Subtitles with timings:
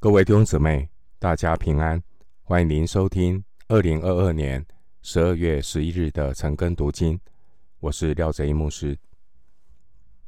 [0.00, 2.00] 各位弟兄姊妹，大家平安！
[2.44, 4.64] 欢迎您收听二零二二年
[5.02, 7.18] 十二月十一日的晨更读经。
[7.80, 8.96] 我是廖哲一牧师。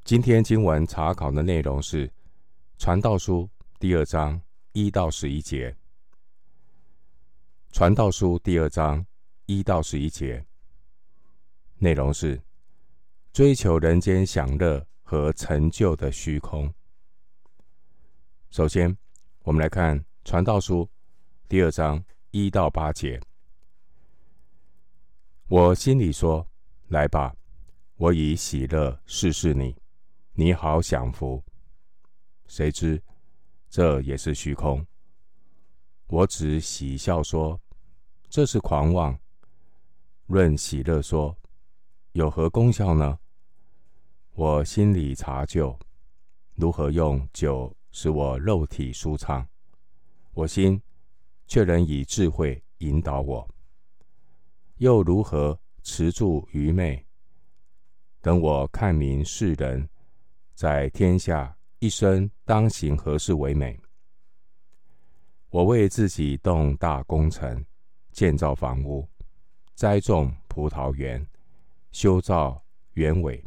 [0.02, 2.08] 今天经文查考的内容是
[2.78, 3.48] 《传道书》
[3.78, 4.42] 第二章
[4.72, 5.70] 一到十一节。
[7.70, 9.06] 《传道书》第二章
[9.46, 10.44] 一到十一节
[11.78, 12.42] 内容是
[13.32, 16.74] 追求人间享乐和成就的虚空。
[18.50, 18.98] 首先，
[19.44, 20.84] 我们来看《传道书》
[21.48, 23.18] 第二章一到八节。
[25.48, 26.46] 我心里说
[26.88, 27.34] ：“来吧，
[27.96, 29.74] 我以喜乐试试你，
[30.34, 31.42] 你好享福。”
[32.48, 33.02] 谁知
[33.70, 34.86] 这也是虚空。
[36.08, 37.58] 我只喜笑说
[38.28, 39.18] ：“这是狂妄。”
[40.28, 41.34] 论喜乐说
[42.12, 43.18] ：“有何功效呢？”
[44.36, 45.76] 我心里查究，
[46.56, 49.46] 如何用酒使我肉体舒畅，
[50.32, 50.80] 我心
[51.46, 53.48] 却能以智慧引导我。
[54.76, 57.04] 又如何持住愚昧？
[58.20, 59.88] 等我看明世人，
[60.54, 63.78] 在天下一生当行何事为美？
[65.48, 67.64] 我为自己动大工程，
[68.12, 69.08] 建造房屋，
[69.74, 71.26] 栽种葡萄园，
[71.90, 72.62] 修造
[72.92, 73.44] 园尾，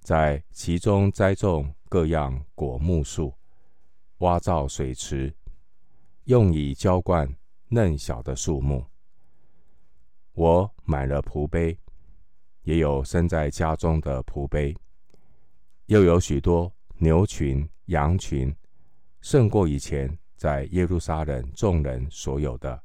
[0.00, 3.32] 在其中栽种各样果木树。
[4.18, 5.34] 挖造水池，
[6.24, 7.28] 用以浇灌
[7.68, 8.86] 嫩小的树木。
[10.32, 11.78] 我买了仆婢，
[12.62, 14.76] 也有生在家中的仆婢，
[15.86, 18.54] 又有许多牛群、羊群，
[19.20, 22.82] 胜过以前在耶路撒冷众人所有的。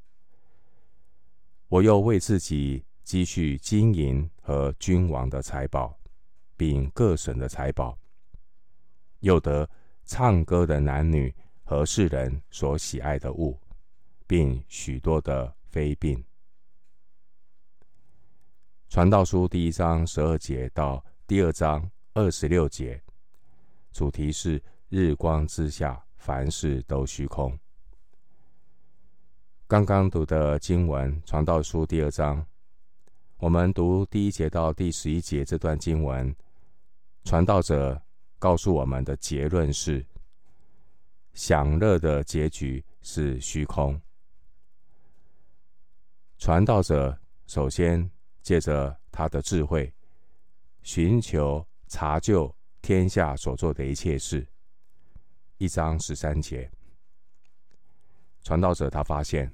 [1.68, 5.96] 我又为自己积蓄金银和君王的财宝，
[6.56, 7.96] 并各省的财宝，
[9.20, 9.68] 又得。
[10.10, 13.56] 唱歌的男女和世人所喜爱的物，
[14.26, 16.20] 并许多的非病。
[18.88, 23.00] 传道书第一章十二节到第二章二十六节，
[23.92, 27.56] 主题是日光之下凡事都虚空。
[29.68, 32.44] 刚刚读的经文，传道书第二章，
[33.36, 36.34] 我们读第一节到第十一节这段经文，
[37.22, 38.02] 传道者。
[38.40, 40.04] 告诉我们的结论是：
[41.34, 44.00] 享乐的结局是虚空。
[46.38, 49.92] 传道者首先借着他的智慧，
[50.82, 54.44] 寻求查究天下所做的一切事。
[55.58, 56.70] 一章十三节，
[58.42, 59.52] 传道者他发现，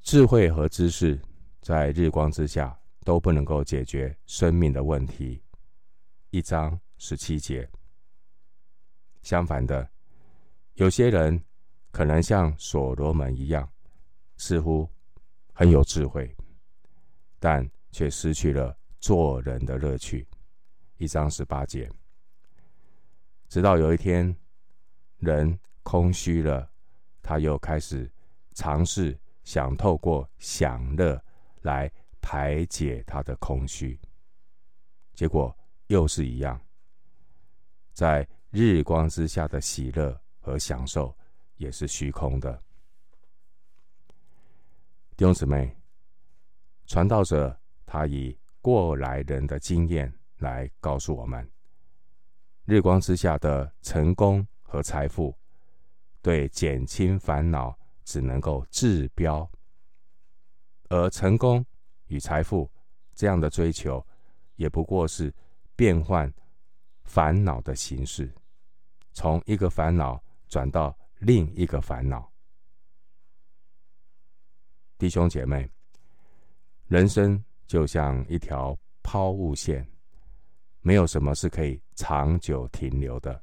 [0.00, 1.20] 智慧和知识
[1.60, 5.42] 在日光之下都不能够解决生命的问题。
[6.30, 6.80] 一章。
[6.98, 7.68] 十七节。
[9.22, 9.88] 相反的，
[10.74, 11.42] 有些人
[11.90, 13.68] 可能像所罗门一样，
[14.36, 14.88] 似乎
[15.52, 16.34] 很有智慧，
[17.38, 20.26] 但却失去了做人的乐趣。
[20.98, 21.90] 一章十八节。
[23.48, 24.34] 直到有一天，
[25.18, 26.70] 人空虚了，
[27.22, 28.10] 他又开始
[28.54, 31.22] 尝试想透过享乐
[31.62, 31.90] 来
[32.20, 33.98] 排解他的空虚，
[35.14, 36.60] 结果又是一样。
[37.96, 41.16] 在日光之下的喜乐和享受
[41.56, 42.52] 也是虚空的。
[45.16, 45.74] 弟兄姊妹，
[46.84, 51.50] 传道者他以过来人的经验来告诉我们：
[52.66, 55.34] 日光之下的成功和财富，
[56.20, 57.74] 对减轻烦恼
[58.04, 59.48] 只能够治标；
[60.90, 61.64] 而成功
[62.08, 62.70] 与财富
[63.14, 64.06] 这样的追求，
[64.56, 65.34] 也不过是
[65.74, 66.30] 变换。
[67.06, 68.30] 烦恼的形式，
[69.12, 72.30] 从一个烦恼转到另一个烦恼。
[74.98, 75.70] 弟兄姐妹，
[76.88, 79.86] 人生就像一条抛物线，
[80.80, 83.42] 没有什么是可以长久停留的，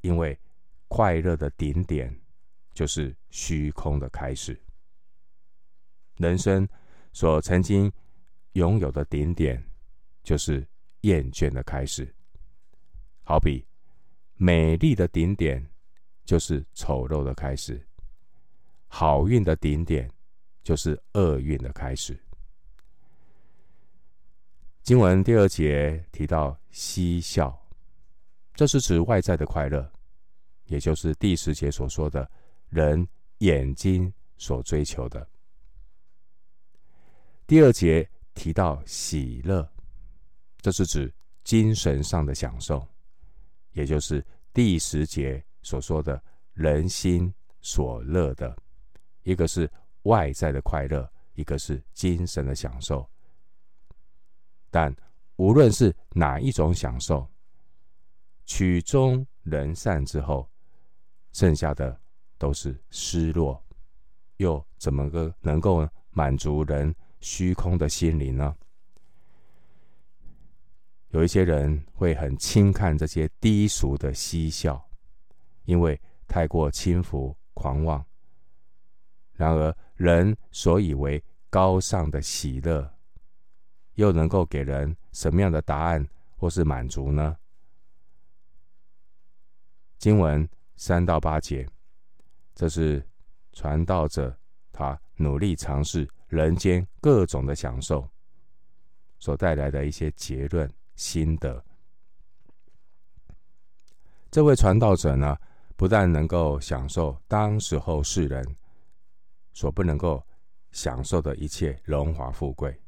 [0.00, 0.38] 因为
[0.88, 2.14] 快乐的顶点
[2.74, 4.60] 就是虚空的开始。
[6.16, 6.68] 人生
[7.12, 7.90] 所曾经
[8.52, 9.62] 拥有的顶点，
[10.22, 10.66] 就是
[11.02, 12.14] 厌倦的开始。
[13.24, 13.64] 好比
[14.36, 15.64] 美丽的顶点
[16.24, 17.80] 就是丑陋的开始，
[18.88, 20.10] 好运的顶点
[20.62, 22.18] 就是厄运的开始。
[24.82, 27.56] 经文第二节提到嬉笑，
[28.54, 29.92] 这是指外在的快乐，
[30.66, 32.28] 也就是第十节所说的
[32.68, 33.06] 人
[33.38, 35.24] 眼睛所追求的。
[37.46, 39.70] 第二节提到喜乐，
[40.60, 41.12] 这是指
[41.44, 42.84] 精神上的享受。
[43.72, 46.22] 也就是第十节所说的
[46.54, 48.56] 人心所乐的，
[49.22, 49.70] 一个是
[50.02, 53.08] 外在的快乐，一个是精神的享受。
[54.70, 54.94] 但
[55.36, 57.26] 无论是哪一种享受，
[58.44, 60.48] 曲终人散之后，
[61.32, 61.98] 剩下的
[62.38, 63.62] 都是失落，
[64.36, 68.54] 又怎么个能够满足人虚空的心灵呢？
[71.12, 74.82] 有一些人会很轻看这些低俗的嬉笑，
[75.64, 78.02] 因为太过轻浮狂妄。
[79.34, 82.90] 然而，人所以为高尚的喜乐，
[83.94, 87.36] 又能够给人什么样的答案或是满足呢？
[89.98, 91.68] 经文三到八节，
[92.54, 93.06] 这是
[93.52, 94.34] 传道者
[94.72, 98.08] 他努力尝试人间各种的享受
[99.18, 100.68] 所带来的一些结论。
[100.94, 101.64] 心得。
[104.30, 105.36] 这位传道者呢，
[105.76, 108.56] 不但能够享受当时候世人
[109.52, 110.24] 所不能够
[110.70, 112.80] 享受的一切荣华富贵，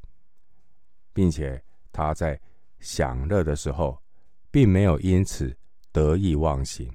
[1.13, 1.63] 并且
[1.93, 2.41] 他在
[2.81, 4.03] 享乐的时候，
[4.51, 5.55] 并没有因此
[5.93, 6.91] 得意忘形，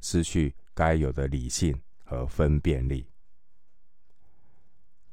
[0.00, 3.08] 失去该有的理性和分辨力。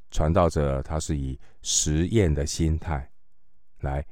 [0.10, 3.12] 传道者他是以实验的心态
[3.82, 4.04] 来。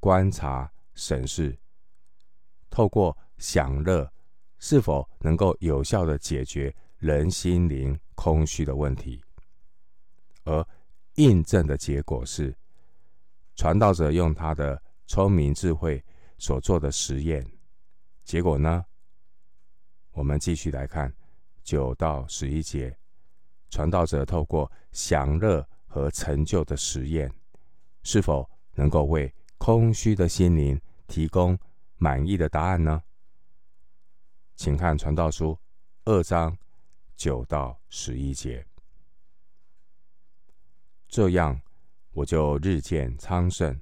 [0.00, 1.56] 观察、审视，
[2.70, 4.10] 透过享乐，
[4.58, 9.22] 是否能够有效的解决人心灵空虚的问题？
[10.44, 10.66] 而
[11.14, 12.56] 印证的结果是，
[13.54, 16.02] 传道者用他的聪明智慧
[16.38, 17.46] 所做的实验，
[18.24, 18.84] 结果呢？
[20.12, 21.14] 我们继续来看
[21.62, 22.96] 九到十一节，
[23.68, 27.30] 传道者透过享乐和成就的实验，
[28.02, 31.56] 是否能够为空虚的心灵提供
[31.98, 33.02] 满意的答案呢？
[34.56, 35.52] 请看《传道书》
[36.06, 36.56] 二章
[37.14, 38.66] 九到十一节。
[41.08, 41.60] 这样，
[42.12, 43.78] 我就日渐昌盛，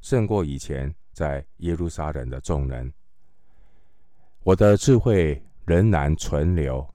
[0.00, 2.90] 胜过以前在耶路撒冷的众人。
[4.42, 6.88] 我的智慧仍然存留，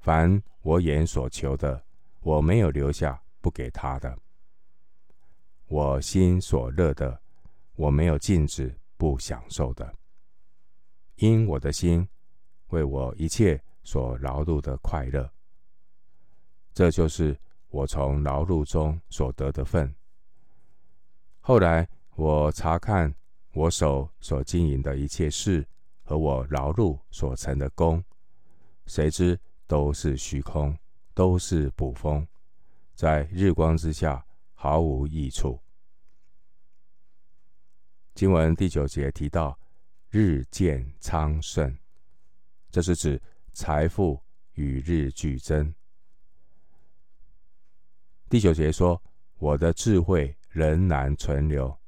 [0.00, 1.80] 凡我眼所求的，
[2.22, 4.18] 我没有留下不给他的。
[5.68, 7.22] 我心所乐的。
[7.76, 9.94] 我没有禁止不享受的，
[11.16, 12.08] 因我的心
[12.68, 15.30] 为我一切所劳碌的快乐，
[16.72, 17.38] 这就是
[17.68, 19.94] 我从劳碌中所得的份。
[21.40, 23.14] 后来我查看
[23.52, 25.66] 我手所经营的一切事
[26.02, 28.02] 和我劳碌所成的功，
[28.86, 30.76] 谁知都是虚空，
[31.14, 32.26] 都是捕风，
[32.94, 34.24] 在日光之下
[34.54, 35.60] 毫无益处。
[38.16, 39.56] 经文第九节提到
[40.08, 41.76] “日渐昌盛”，
[42.72, 43.20] 这是指
[43.52, 44.18] 财富
[44.54, 45.74] 与日俱增。
[48.30, 49.00] 第九节说
[49.36, 51.78] ：“我的智慧仍然存留”，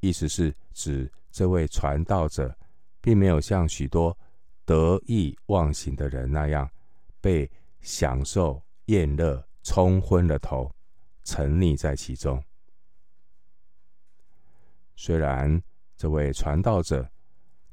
[0.00, 2.54] 意思是指这位传道者
[3.00, 4.14] 并没有像许多
[4.66, 6.70] 得意忘形的人那样，
[7.22, 7.50] 被
[7.80, 10.70] 享受宴乐冲昏了头，
[11.22, 12.44] 沉溺在其中。
[14.96, 15.62] 虽然
[15.96, 17.08] 这位传道者，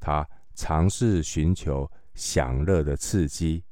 [0.00, 3.64] 他尝试寻求享乐的刺激，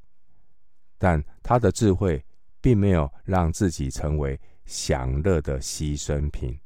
[0.96, 2.24] 但他的智慧
[2.60, 6.58] 并没有让自己成为享乐的牺牲品。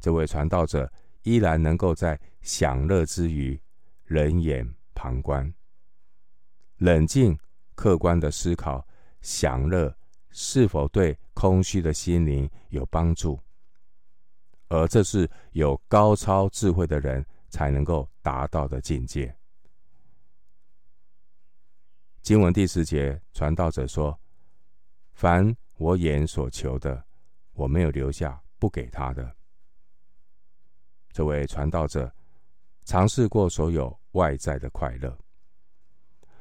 [0.00, 0.90] 这位传道者
[1.22, 3.60] 依然能够在享乐之余，
[4.06, 5.52] 冷眼旁观，
[6.76, 7.38] 冷静
[7.74, 8.86] 客观的思考
[9.20, 9.96] 享乐
[10.30, 13.40] 是否对空虚的心灵有帮助。
[14.68, 19.34] 而这是有高超智慧的人才能够达到的境界。
[22.22, 24.18] 经文第十节，传道者说
[25.14, 27.02] ：“凡我眼所求的，
[27.54, 29.34] 我没有留下不给他的。”
[31.10, 32.12] 这位传道者
[32.84, 35.18] 尝试过所有外在的快乐，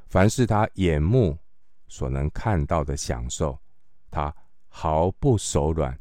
[0.07, 1.38] 凡是他眼目
[1.88, 3.57] 所能看到的享受，
[4.12, 4.36] 他
[4.67, 5.98] 毫不手软，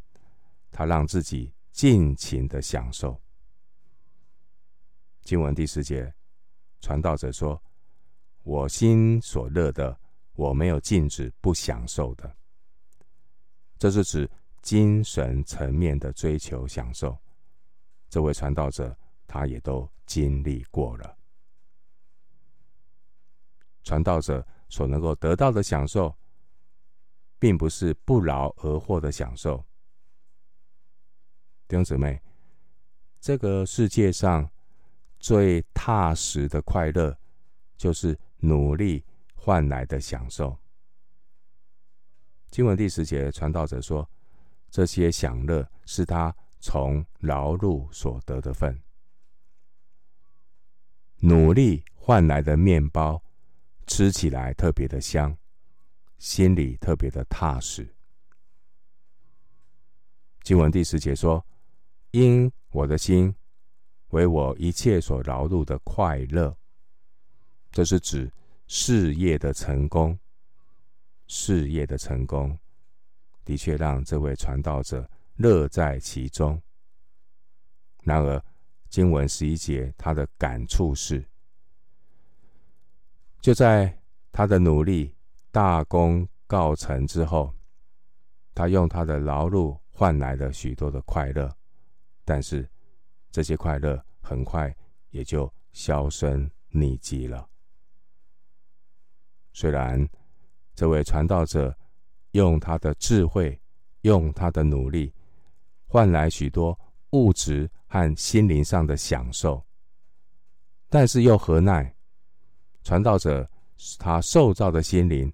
[0.73, 1.52] 他让自己。
[1.76, 3.21] 尽情的享受。
[5.25, 6.11] 经文第十节，
[6.80, 7.62] 传道者说
[8.45, 9.95] ：“我心所乐的，
[10.33, 12.35] 我没有禁止不享受的。”
[13.76, 14.30] 这是指
[14.62, 17.14] 精神层面的追求享受。
[18.09, 21.18] 这位传道者，他也都经历过了。
[23.83, 26.16] 传道者所能够得到的享受，
[27.38, 29.62] 并不是不劳而获的享受。
[31.68, 32.20] 弟兄姊妹，
[33.20, 34.49] 这个世界上
[35.18, 37.18] 最踏实的快乐，
[37.76, 39.04] 就是努力
[39.35, 40.56] 换来的享受。
[42.50, 44.08] 经文第十节，传道者说
[44.70, 48.80] ：“这些享乐是他从劳碌所得的份，
[51.18, 53.20] 努力换来的面包，
[53.88, 55.37] 吃起来特别的香，
[56.18, 57.92] 心里特别的踏实。”
[60.44, 61.44] 经文第十节说
[62.16, 63.35] ：“因我的心
[64.08, 66.56] 为我一切所劳碌的快乐。”
[67.70, 68.32] 这是指
[68.66, 70.18] 事业的成功。
[71.28, 72.56] 事业的成功，
[73.44, 76.62] 的确让这位传道者乐在其中。
[78.04, 78.40] 然而，
[78.88, 81.28] 经文十一节，他的感触是：
[83.40, 83.99] 就在
[84.30, 85.12] 他的努力
[85.50, 87.52] 大功告成之后，
[88.54, 91.52] 他用他的劳碌换来了许多的快乐，
[92.26, 92.68] 但是
[93.30, 94.76] 这些快乐很快
[95.09, 97.49] 也就销声匿迹了。
[99.54, 100.06] 虽然。
[100.78, 101.75] 这位传道者
[102.33, 103.59] 用他的智慧，
[104.02, 105.11] 用他的努力，
[105.87, 106.78] 换来许多
[107.12, 109.64] 物质和心灵上的享受，
[110.90, 111.97] 但是又何奈？
[112.83, 113.50] 传道者
[113.99, 115.33] 他受造的心灵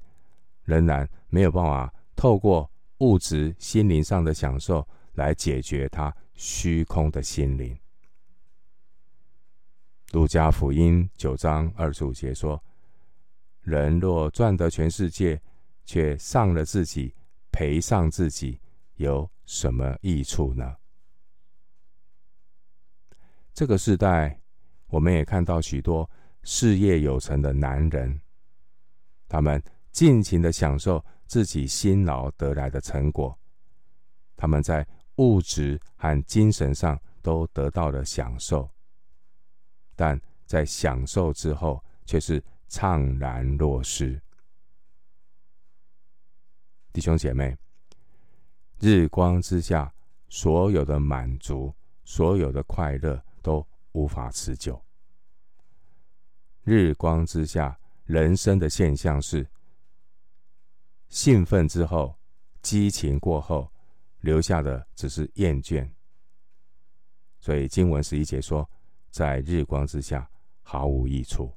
[0.62, 7.78] 仍然没有办法透过物质、心灵上的享受来解决他虚空的心灵。
[10.12, 12.62] 路加福音九章二十五节说。
[13.62, 15.40] 人若赚得全世界，
[15.84, 17.14] 却丧了自己，
[17.52, 18.60] 赔上自己，
[18.96, 20.76] 有什么益处呢？
[23.54, 24.40] 这个时代，
[24.88, 26.10] 我们也看到许多
[26.42, 28.20] 事业有成的男人，
[29.28, 29.62] 他们
[29.92, 33.38] 尽情的享受自己辛劳得来的成果，
[34.36, 34.84] 他们在
[35.16, 38.70] 物质和精神上都得到了享受，
[39.96, 42.42] 但在享受之后，却是。
[42.72, 44.18] 怅然若失，
[46.90, 47.54] 弟兄姐妹，
[48.80, 49.92] 日光之下
[50.30, 54.82] 所有的满足、所有的快乐都无法持久。
[56.64, 59.46] 日光之下，人生的现象是：
[61.10, 62.18] 兴奋之后、
[62.62, 63.71] 激情过后，
[64.22, 65.88] 留下的只是厌倦。
[67.38, 68.68] 所以经文十一节说，
[69.10, 70.28] 在日光之下
[70.62, 71.54] 毫无益处。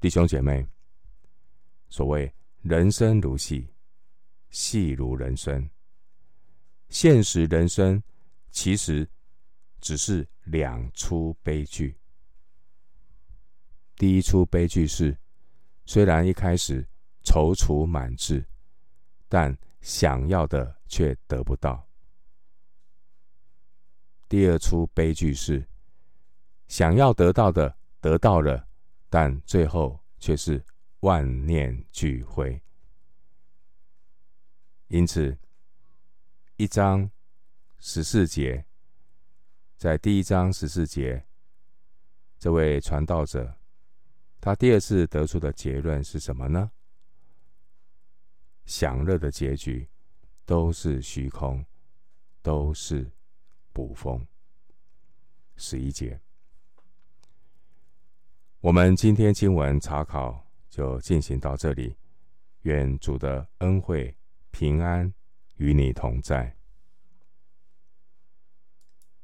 [0.00, 0.66] 弟兄姐妹，
[1.88, 3.68] 所谓人生如戏，
[4.50, 5.68] 戏如人生。
[6.88, 8.02] 现实人生
[8.50, 9.08] 其实
[9.80, 11.96] 只是两出悲剧。
[13.96, 15.16] 第一出悲剧是，
[15.86, 16.86] 虽然一开始
[17.24, 18.44] 踌躇满志，
[19.28, 21.86] 但想要的却得不到。
[24.28, 25.68] 第二出悲剧是，
[26.68, 28.66] 想要得到的得到了。
[29.10, 30.64] 但最后却是
[31.00, 32.58] 万念俱灰。
[34.88, 35.36] 因此，
[36.56, 37.10] 一章
[37.78, 38.64] 十四节，
[39.76, 41.26] 在第一章十四节，
[42.38, 43.54] 这位传道者，
[44.40, 46.70] 他第二次得出的结论是什么呢？
[48.64, 49.88] 享乐的结局
[50.44, 51.64] 都是虚空，
[52.42, 53.10] 都是
[53.72, 54.26] 捕风。
[55.56, 56.20] 十一节。
[58.60, 61.96] 我们今天经文查考就进行到这里，
[62.62, 64.16] 愿主的恩惠
[64.50, 65.12] 平安
[65.56, 66.56] 与你同在。